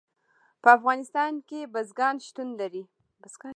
[0.61, 2.83] په افغانستان کې بزګان شتون لري.